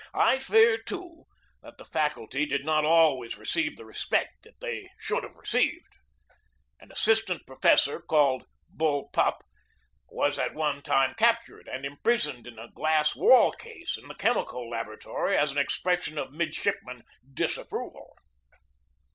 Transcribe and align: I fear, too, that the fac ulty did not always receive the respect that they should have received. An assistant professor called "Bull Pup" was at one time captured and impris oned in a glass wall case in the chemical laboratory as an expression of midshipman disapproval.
I 0.17 0.39
fear, 0.39 0.81
too, 0.81 1.25
that 1.61 1.77
the 1.77 1.85
fac 1.85 2.13
ulty 2.15 2.47
did 2.49 2.65
not 2.65 2.83
always 2.85 3.37
receive 3.37 3.77
the 3.77 3.85
respect 3.85 4.41
that 4.41 4.59
they 4.59 4.89
should 4.99 5.21
have 5.21 5.35
received. 5.35 5.85
An 6.79 6.91
assistant 6.91 7.45
professor 7.45 7.99
called 8.01 8.45
"Bull 8.67 9.09
Pup" 9.13 9.43
was 10.09 10.39
at 10.39 10.55
one 10.55 10.81
time 10.81 11.13
captured 11.19 11.67
and 11.67 11.85
impris 11.85 12.27
oned 12.27 12.47
in 12.47 12.57
a 12.57 12.71
glass 12.71 13.15
wall 13.15 13.51
case 13.51 13.95
in 13.95 14.07
the 14.07 14.15
chemical 14.15 14.67
laboratory 14.67 15.37
as 15.37 15.51
an 15.51 15.59
expression 15.59 16.17
of 16.17 16.33
midshipman 16.33 17.03
disapproval. 17.31 18.15